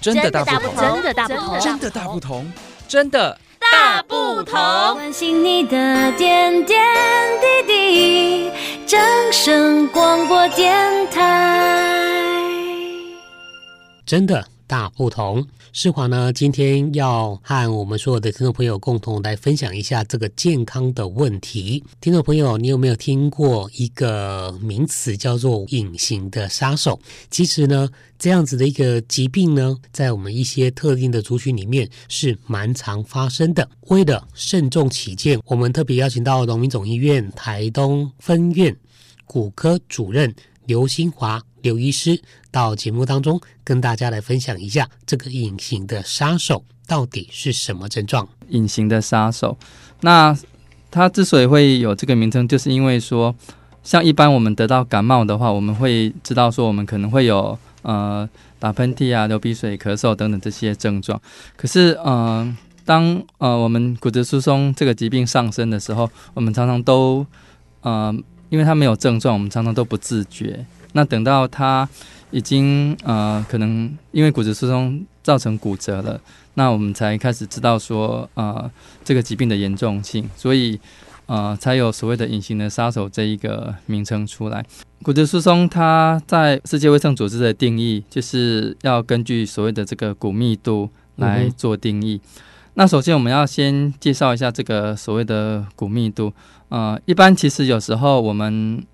[0.00, 2.52] 真的大不同，真的大不同，真的大不同，
[2.86, 4.54] 真的大不同。
[4.94, 6.80] 关心你的点点
[7.66, 8.50] 滴滴，
[8.86, 9.00] 掌
[9.32, 12.40] 声广播电台，
[14.06, 15.44] 真的大不同。
[15.72, 21.84] 世华呢，今天要和我们所有的听众朋友共同来分享一下这个健康的问题。
[22.00, 26.98] 听众朋友，你有没有听过一个名词叫做“隐形的杀手”？
[27.30, 27.88] 其实呢，
[28.18, 33.68] 这样子的一个疾病呢，在我们一些特定的族群里面是蛮常发生的。
[33.88, 38.74] 为了慎重起见，我们特别邀请到农民总医院台东分院
[39.26, 41.42] 骨科主任刘新华。
[41.62, 48.28] 刘医师到节目当中跟大家来分享一下这个隐形的杀手到底是什么症状？
[48.48, 49.58] 隐形的杀手，
[50.00, 50.36] 那
[50.90, 53.34] 它之所以会有这个名称，就是因为说，
[53.82, 58.28] 像一般我们得到感冒的话，我们会知道说我们可能会有呃
[58.58, 61.20] 打喷嚏啊、流鼻水、咳嗽等等这些症状。
[61.56, 62.56] 可是，嗯、呃，
[62.86, 67.26] 当呃我们骨质疏松这个疾病上升的时候，我们常常都
[67.82, 68.14] 呃，
[68.48, 70.64] 因为它没有症状，我们常常都不自觉。
[70.92, 71.88] 那等到他
[72.30, 76.20] 已经呃，可能因为骨质疏松造成骨折了，
[76.54, 78.70] 那我们才开始知道说呃，
[79.04, 80.78] 这个疾病的严重性，所以
[81.26, 84.64] 呃，才有所谓的隐形的杀手这一个名称出来。
[85.02, 92.20] 骨质疏松它在世界卫生组织的定义，就是要根据所谓的这个骨密度来做定义。
[92.74, 96.32] 那首先我们要先介绍一下这个所谓的骨密度。
[96.68, 98.84] 呃，一般其实有时候我们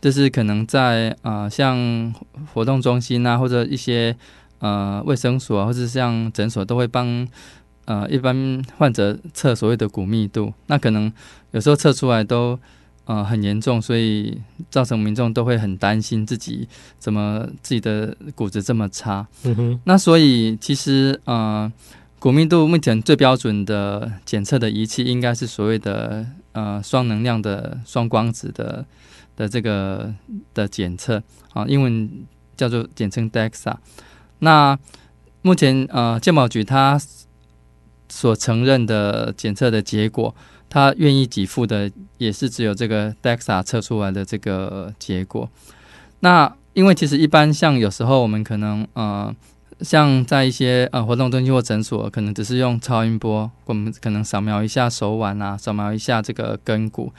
[0.00, 2.14] 就是可能在呃，像
[2.54, 4.16] 活动中心啊，或者一些
[4.60, 7.26] 呃卫生所，或者像诊所，都会帮
[7.84, 10.54] 呃一般患者测所谓的骨密度。
[10.68, 11.12] 那可能
[11.50, 12.56] 有时候测出来都
[13.06, 16.68] 呃很严重，所以造成民众都会很担心自己
[17.00, 19.26] 怎么自己的骨质这么差。
[19.42, 19.80] 嗯哼。
[19.82, 21.72] 那所以其实呃
[22.20, 28.84] 骨密度目前最标准的检测的仪器，应该是所谓的呃双能量的双光子的。
[29.38, 30.12] 的这个
[30.52, 31.22] 的检测
[31.52, 32.10] 啊，英文
[32.56, 33.76] 叫做简称 DEXA。
[34.40, 34.76] 那
[35.42, 37.00] 目前呃，健保局他
[38.08, 40.34] 所承认的检测的结果，
[40.68, 45.48] 他愿意给付的也是只有这个 DEXA 测出来的这个结果。
[46.18, 49.32] 那因为其实一般像有时候我们可能呃，
[49.82, 57.12] 像在一些呃活动中心或诊所，可能只是用超音波，我们可能扫描一下手腕啊，扫描一下这个跟骨。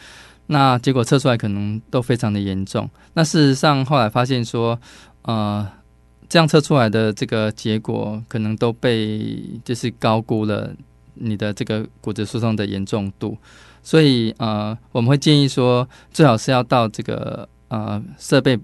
[0.51, 2.89] 那结果测出来可能都非常的严重。
[3.13, 4.79] 那事实上后来发现说，
[5.21, 5.67] 呃，
[6.27, 10.73] 这样测出来的这个结果可能都被就是高估了
[11.13, 13.37] 你的这个骨质疏松的严重度。
[13.83, 18.59] 所以呃，我们会建议说，最好是要到这个呃设备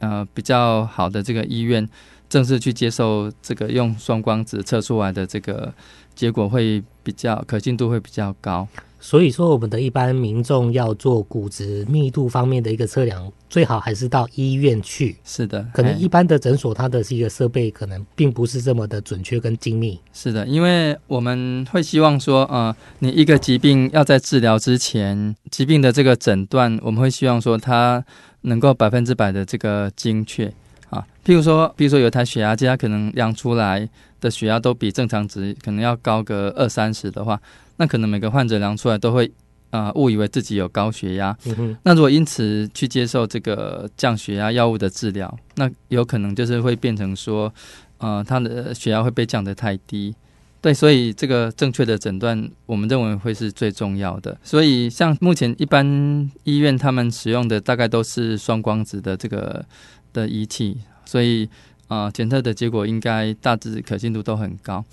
[0.00, 1.88] 呃比较好的这个医院，
[2.28, 5.72] 正式去接受这个用双光子测出来的这个
[6.16, 8.66] 结果，会比较可信度会比较高。
[9.02, 15.16] 所以说，我们的一般民众要做骨质密度方面的一个测量，最好还是到医院去。
[15.24, 19.98] 是的，可能一般的诊所它的一个设备可能并不是这么的准确跟精密。
[20.12, 28.04] 是的，因为我们会希望说，呃，你一个疾病要在治疗之前，疾病的这个诊断，我们会希望说它
[28.42, 30.52] 能够百分之百的这个精确
[30.90, 31.06] 啊。
[31.24, 33.88] 譬如说，比如说有台血压计，它可能量出来
[34.20, 37.40] 的血压都比正常值可能要高个二三十的话。
[37.80, 39.32] 那可能每个患者量出来都会，
[39.70, 41.34] 呃，误以为自己有高血压。
[41.46, 41.74] 嗯。
[41.82, 47.50] 那如果因此去接受这个降血压药物的治疗，那有可能就是会变成说，
[47.96, 50.14] 呃，他的血压会被降得太低。
[50.60, 54.38] 对，所以这个正确的诊断，我们认为会是最重要的。
[54.44, 59.64] 所以像目前一般医院他们使用的大概都是双光子的这个
[60.12, 60.76] 的仪器，
[61.06, 61.48] 所以
[61.88, 64.84] 呃，检测的结果应该大致可信度都很高。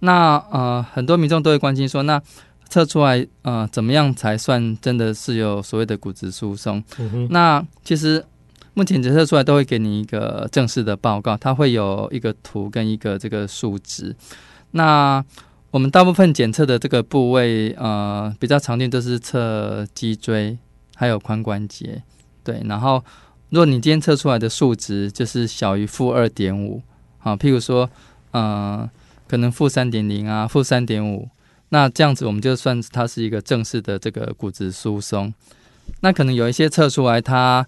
[0.00, 2.20] 那呃，很多民众都会关心说，那
[2.68, 6.82] 测出来呃，怎么样才算真的是有所谓的骨质疏松？
[6.98, 7.28] 嗯。
[7.30, 8.24] 那其实
[8.72, 14.16] 目前检测出来都会给你一个正式的报告，它会有一个图跟一个这个数值。
[14.70, 15.22] 那
[15.70, 20.56] 我们大部分检测的这个部位呃，比较常见都是测脊椎
[20.94, 22.02] 还有髋关节，
[22.42, 22.62] 对。
[22.64, 23.04] 然后
[23.50, 26.80] 如果你今天测出来的数值就是小于负二点五，
[27.18, 27.90] 好，譬如说
[28.30, 28.88] 呃。
[29.30, 31.28] 可能负三点零啊，负三点五，
[31.68, 35.32] 那这样子我们就算它是一个正式的这个骨质疏松。
[36.00, 37.64] 那可能有一些测出来它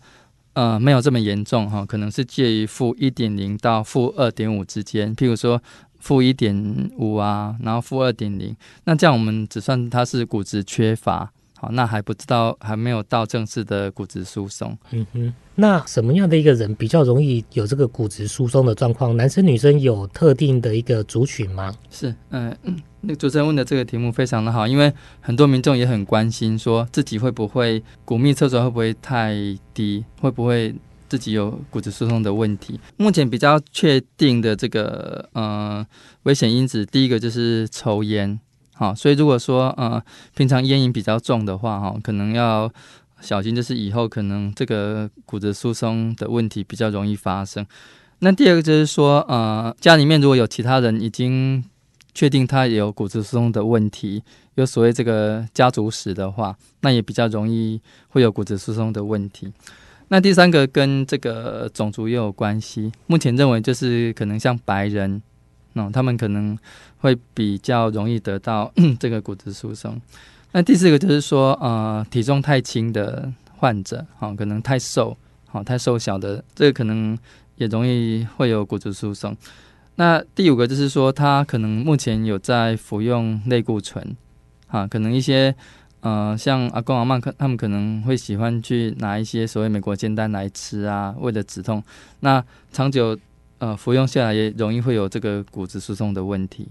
[0.54, 5.62] 呃没有这么严重哈，可能是介于负一点零到负二点五之间，譬如说
[6.00, 11.32] 负一点五啊，然后负二点零，那这样我们只算它是骨质缺乏
[11.62, 14.76] 好，那还不知道，还没有到正式的骨质疏松。
[14.90, 19.16] 嗯哼，那什么样的一个人比较容易有这个骨质疏松的状况？
[19.16, 21.72] 男生女生有特定的一个族群吗？
[21.88, 29.32] 是，嗯嗯，那主持人问的这个题目非常的好，因为很多民众也很关心，说自己会不会骨密测出来会不会太
[29.72, 30.74] 低，会不会
[31.08, 32.80] 自己有骨质疏松的问题？
[32.96, 35.86] 目前比较确定的这个呃
[36.24, 38.40] 危险因子，第一个就是抽烟。
[38.82, 40.02] 好，所以如果说呃
[40.34, 42.68] 平常烟瘾比较重的话，哈，可能要
[43.20, 47.64] 小心，就是以后可能这个骨质疏松的问题比较容易发生。
[48.18, 51.62] 那第二个就是说，呃，家里面如果有其他人已经
[52.12, 54.24] 确定他也有骨质疏松的问题，
[54.56, 59.52] 有所谓这个家族史的话，那也比较容易会有骨质疏松的问题。
[60.08, 65.22] 那第三个跟这个种族也有关系，目前认为就是可能像白人。
[65.74, 66.58] 那、他们可能
[66.98, 70.00] 会比较容易得到 这个骨质疏松。
[70.52, 75.16] 那第四个就是说，呃，体重太轻的患者，哈、可能太瘦，
[75.46, 77.16] 好、太瘦小的，这个可能
[77.56, 79.34] 也容易会有骨质疏松。
[79.94, 84.14] 那第五个就是说，他可能目前有在服用类固醇，
[84.68, 85.54] 啊，可能一些
[86.00, 91.82] 呃，像阿公阿嬷，他们可能会喜欢去拿一些所谓美国煎丹来吃啊，为了止痛。
[92.20, 93.18] 那长久。
[93.62, 96.66] 呃，服用下来也容易会有这个骨质疏松的问题。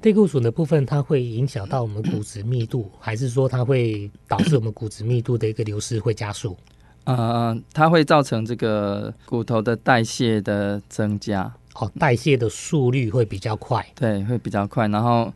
[0.00, 6.56] 类固醇的部分，它会影响到我们骨质密度， 还是说它会导致我们骨质密度的一个流失会加速？
[7.04, 11.52] 呃，它会造成这个骨头的代谢的增加。
[11.74, 13.86] 哦，代谢的速率会比较快。
[13.94, 15.30] 对，会比较快，然后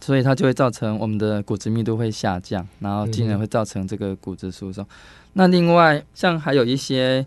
[0.00, 4.82] 所以它就会造成我们的骨质密度会下降，然后进而会造成这个骨质疏松。
[4.82, 4.88] 嗯、
[5.34, 7.24] 那另外，像还有一些。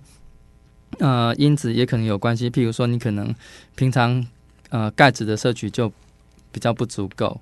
[1.00, 3.34] 呃，因子也可能有关系，譬如说你可能
[3.76, 4.26] 平常
[4.70, 5.92] 呃钙质的摄取就
[6.52, 7.40] 比较不足够。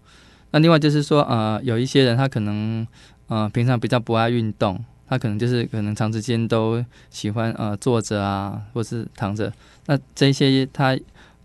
[0.52, 2.86] 那另外就是说，呃，有一些人他可能
[3.28, 9.52] 呃平常比较不爱运动，他可能就是可能长时间都喜欢呃坐着啊，或是躺着。
[9.88, 10.98] 那这些他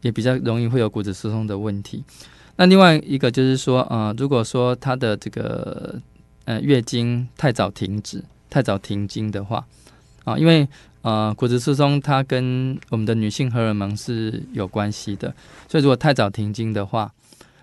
[0.02, 2.04] 也比较容易会有骨质疏松的问题。
[2.56, 6.00] 那另外一个就是说，呃，如果说他的这个
[6.44, 9.66] 呃月经太早停止、太早停经的话，
[10.24, 10.68] 啊、呃，因为
[11.02, 15.34] 呃，骨质疏松它跟我们的女性荷尔蒙是有关系的，
[15.66, 17.10] 所以如果太早停经的话，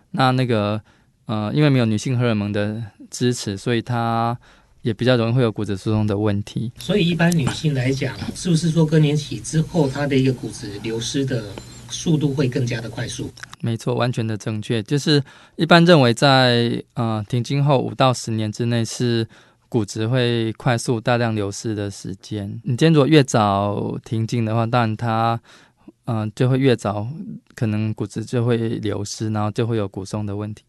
[0.10, 0.82] 那那个
[1.28, 2.82] 呃，因为没有女性荷尔蒙的
[3.12, 4.36] 支持，所以它
[4.82, 6.72] 也比较容易会有骨质疏松的问题。
[6.80, 11.44] 所以一般女性来讲，是不是说更年期之后，她的一个骨质流失的
[11.90, 13.32] 速度会更加的快速？
[13.62, 15.24] 没错，完全的正确，就是
[15.58, 19.28] 一般认为在呃停经后五到十年之内是。
[19.70, 25.40] 骨质会快速大量流失的时间，你今天如果越早停经的话，当然它，
[26.06, 27.06] 嗯、就会越早
[27.54, 30.64] 可能骨质就会流失，然后就会有骨松的问题。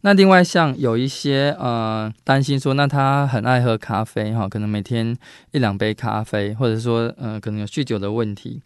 [0.00, 5.14] 那另外像有一些呃担心说，那他很爱喝咖啡哈，可能每天
[5.52, 8.62] 一两杯咖啡，或者说呃可能有酗酒的问题，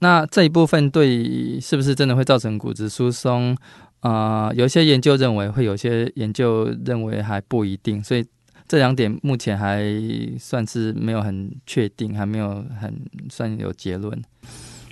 [0.00, 3.56] 那这一部分对是不是真的会造成骨质疏松？
[4.00, 8.22] 啊、有一些研究认为会，有些研究认为还不一定，所以。
[8.72, 9.84] 这两点目前还
[10.38, 14.18] 算是没有很确定，还没有很算有结论。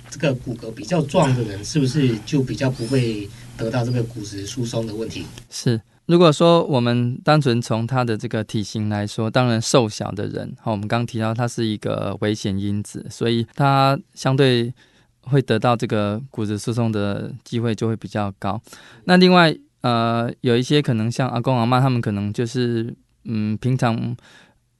[0.07, 5.25] 这个骨骼比较壮的人，是不是就比较不会得到这个骨质疏松的问题？
[5.49, 14.71] 是，如果说我们单纯从他的这个体型来说，当然瘦小的人，好，我们刚刚提到他是一个危险因子，所以他相对
[15.21, 18.61] 会得到这个骨质疏松的机会就会比较高。
[19.05, 22.93] 那另外，呃，有一些可能像阿公阿妈，他们可能就是。
[23.25, 24.15] 嗯，平常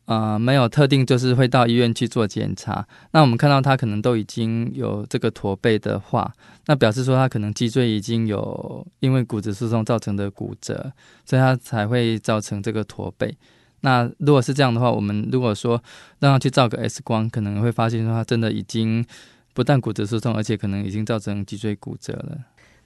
[0.06, 2.86] 呃没有特定，就是会到医院去做检查。
[3.12, 6.34] 那我们看到他可能都已经有这个驼背的话，
[6.66, 10.92] 那表示说他可能脊椎已经有因为骨质疏松造成的骨折，
[11.26, 13.36] 所以他才会造成这个驼背。
[13.82, 15.82] 那如果是这样的话，我们如果说
[16.20, 19.06] 让他去照个 X 光，可能会发现说他真的已经
[19.54, 22.38] 不但骨质疏松，而且可能已经造成脊椎骨折了。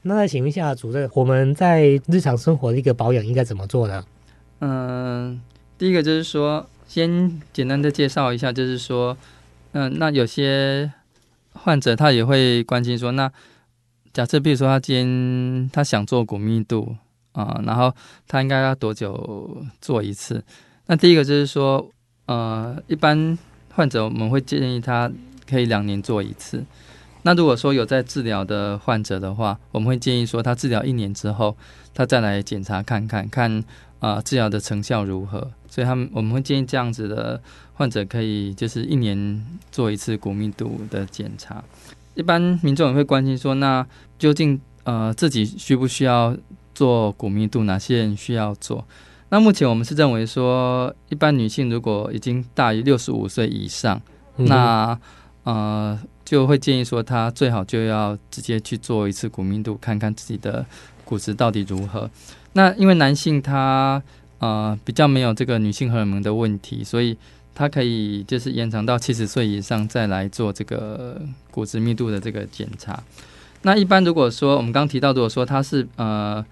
[0.03, 4.05] 那再请问一下主任，我们在日常生活的一个保养应该怎么做呢？
[4.67, 5.39] 嗯，
[5.77, 9.15] 第一个就是说，先简单的介绍一下，就是说，
[9.73, 10.91] 嗯，那有些
[11.53, 13.31] 患者他也会关心说，那
[14.11, 16.95] 假设比如说他今天他想做骨密度
[17.33, 17.93] 啊，然后
[18.27, 20.43] 他应该要多久做一次？
[20.87, 21.87] 那第一个就是说，
[22.25, 23.37] 呃，一般
[23.75, 25.11] 患者我们会建议他
[25.47, 26.65] 可以两年做一次。
[27.21, 31.55] 那如果说有在治疗的患者的话，我们会建议说，他治疗一年之后，
[31.93, 33.63] 他再来检查看看看。
[34.05, 35.51] 啊，治疗的成效如何？
[35.67, 37.41] 所以他们我们会建议这样子的
[37.73, 41.63] 患者可以就是一年做一次骨密度的检查。
[42.13, 43.83] 一般民众也会关心说，那
[44.19, 46.37] 究竟呃自己需不需要
[46.75, 47.63] 做骨密度？
[47.63, 48.85] 哪些人需要做？
[49.29, 54.01] 那那目前我们是认为说，一般女性如果已经大于六十五岁以上，
[54.37, 54.97] 嗯、那
[55.43, 60.65] 呃就会建议说，她最好就要直接去做一次骨密度，看看自己的
[61.03, 62.09] 骨质到底如何。
[62.57, 64.01] 那因为男性他
[64.39, 67.17] 呃比较没有这个女性荷尔蒙的问题，所以
[67.53, 71.21] 他可以就是延长到七十岁以上再来做这个
[71.51, 73.03] 骨质密度的这个检查。
[73.63, 76.43] 那一般如果说我们刚提到，如果说他是呃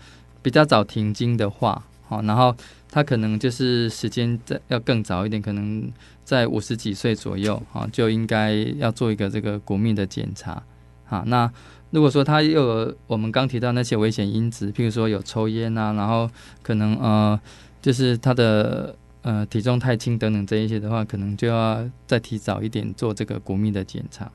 [0.42, 2.54] 比较早停经的话，好，然后
[2.92, 5.90] 他可能就是时间在要更早一点，可能
[6.26, 10.62] 在五十几岁左右啊，就应该要做一个这个骨密的检查。
[11.06, 11.50] 好，那。
[11.94, 16.28] 如果说他又有我们刚提到那些危险因子，譬如说有抽烟啊，然后
[16.64, 17.40] 可能呃，
[17.84, 24.32] 就是他的呃体重太轻等等这一些的话，可能就要再提早一点做这个骨密的检查。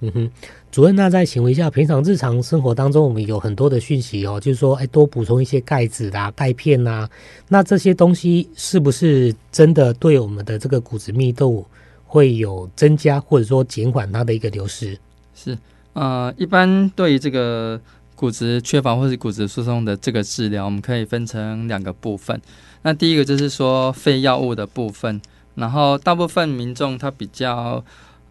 [0.00, 0.30] 嗯哼，
[0.70, 7.06] 主任，那再请问一下，平常日常生活当中，我们有很多的讯息哦，就是说，哎，多补充一些钙质啦、钙片呐，
[7.48, 11.66] 那这些东西是不是真的对我们的这个骨质密度
[12.06, 14.98] 会有增加，或者说减缓它的一个流失？
[15.34, 15.58] 是。
[15.94, 17.80] 呃，一般对于这个
[18.14, 22.40] 骨质缺乏或是骨质疏松的这个治疗，我们可以分成两个部分。
[22.82, 25.20] 那第一个就是说非药物的部分，
[25.54, 27.84] 然后大部分民众他比较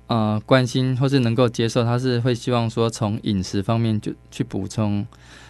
[0.08, 5.06] 呃关心或是能够接受，他是会希望说从饮食方面就去补充。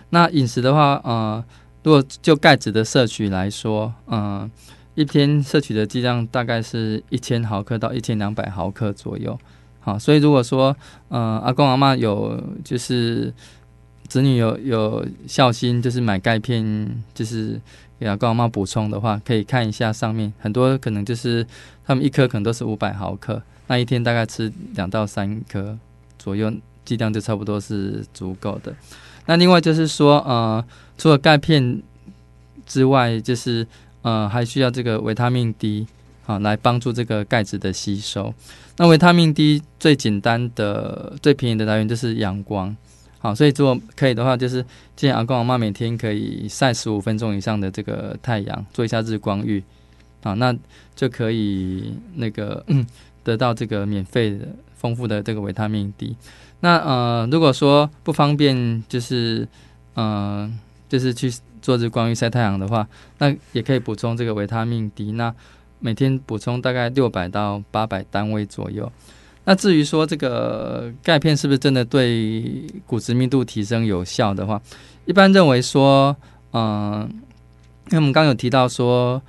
[0.09, 1.43] 那饮食的话，呃，
[1.83, 4.49] 如果就钙质的摄取来说，呃，
[4.95, 9.39] 一天摄取的剂量大概是一千毫克到一千两百毫克左右。
[9.83, 10.75] 好，所以如果说，
[11.09, 13.33] 呃，阿公阿嬷有就是
[14.07, 17.59] 子女有有孝心，就是买钙片，就是
[17.99, 21.43] 给阿公阿嬷补充的话，可以看一下上面，很多可能就是
[21.83, 25.75] 他们一颗可能都是五百毫克，那一天大概吃两到三颗
[26.19, 26.53] 左右，
[26.85, 28.71] 剂量就差不多是足够的。
[29.25, 30.63] 那另外就是说，呃，
[30.97, 31.81] 除了钙片
[32.67, 33.65] 之外，就是
[34.03, 35.87] 呃，还需要这个维他命 D。
[36.31, 38.33] 啊，来帮助这个钙质的吸收。
[38.77, 42.75] 那维他命 D 最简单的、最便宜的来源就是阳光。
[43.19, 49.63] 好，所以如果可以的话，就是建议阿公阿妈每天可以晒十五分钟以上的这个太阳，做一下日光浴。
[50.23, 50.55] 好，那
[50.95, 52.65] 就可以那个
[53.23, 56.15] 得到这个免费的、丰富的这个维他命 D。
[56.61, 59.47] 那呃，如果说不方便，就是
[59.95, 60.53] 嗯、呃，
[60.89, 62.87] 就是去做日光浴晒太阳的话，
[63.19, 65.11] 那也可以补充这个维他命 D。
[65.11, 65.33] 那
[65.81, 68.89] 每天补充大概六百到八百单位左右。
[69.43, 74.61] 那至于说这个钙片是不是真的对骨质密度提升有效的话，
[75.05, 76.15] 一般认为说，
[76.53, 77.09] 嗯、
[77.87, 79.19] 因为我们刚有提到说，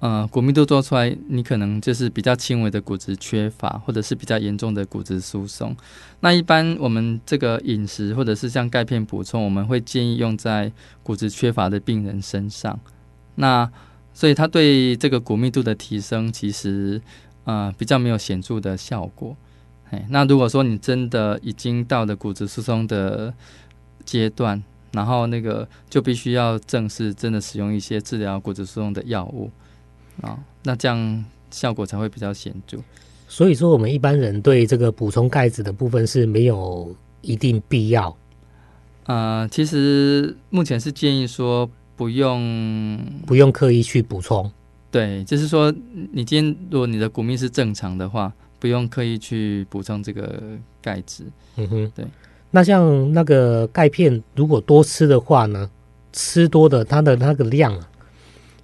[0.00, 5.74] 呃，骨密度做出来，你可能就是比较轻微的骨质缺乏，或者是比较严重的骨质疏松。
[6.20, 10.70] 那一般我们这个饮食或者是像钙片补充，我们会建议用在
[11.02, 12.78] 骨质缺乏的病人身上。
[13.36, 13.68] 那
[14.14, 17.00] 所以它对这个骨密度的提升，其实
[17.44, 19.34] 呃比较没有显著的效果。
[19.90, 23.32] 哎，那如果说你真的已经到了骨质疏松的
[24.04, 29.50] 阶段，然后那个就必须要正式真的使用一些治疗骨质疏松的药物
[30.20, 32.78] 啊，那这样效果才会比较显著。
[33.28, 38.14] 所以说，我们一般人对这个补充钙质的部分是没有一定必要。
[39.04, 41.70] 呃，其实目前是建议说。
[42.02, 44.50] 不用，不用刻意去补充。
[44.90, 45.72] 对，就是说，
[46.10, 50.42] 你今天如果你的骨密是正常的话，不用刻意去补充这个
[50.82, 51.22] 钙质。
[51.54, 52.04] 嗯哼，对。
[52.50, 55.70] 那像那个钙片，如果多吃的话呢？
[56.12, 57.72] 吃多的它的那个量，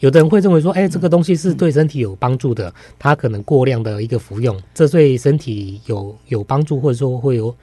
[0.00, 7.54] 有的人会认为说，哎，这个东西是对身体有帮助的，它可能过量的一个服用，这对身体有有帮助，或者说会有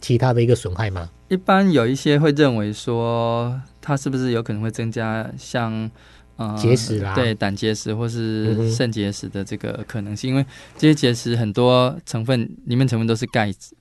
[0.00, 1.08] 其他的一个损害吗？
[1.28, 3.60] 一般有一些会认为说。
[3.80, 5.90] 它是不是有可能会增加像
[6.36, 7.14] 呃结石啦？
[7.14, 10.30] 对，胆结石或是肾结石的这个可能性？
[10.30, 10.46] 嗯、因为
[10.76, 13.74] 这些结石很多成分里面成分都是钙质，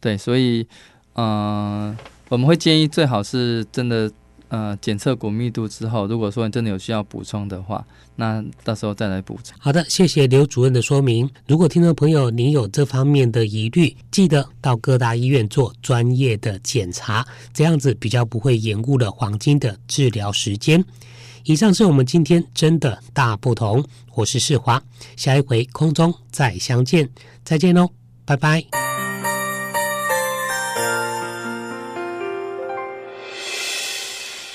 [0.00, 0.66] 对，所以
[1.14, 1.96] 呃
[2.28, 4.10] 我们会建议最好是真的。
[4.50, 9.56] 呃，检测骨密度之后，如果说你真的有需要补充的话，那到时候再来补充。
[9.60, 11.30] 好的，谢谢刘主任的说明。
[11.46, 20.84] 如果听众朋友您有这方面的疑虑，记得到各大医院做专业的检查，这样子比较不会延误了黄金的治疗时间。
[21.44, 23.82] 以上是我们今天真的大不同，
[24.14, 24.82] 我是世华，
[25.16, 27.08] 下一回空中再相见，
[27.44, 27.88] 再见喽，
[28.24, 28.79] 拜拜。